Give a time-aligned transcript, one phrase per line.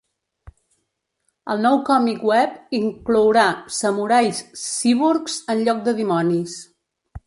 [1.55, 3.47] El nou còmic web inclourà
[3.83, 6.63] samurais cíborgs en lloc de dimonis.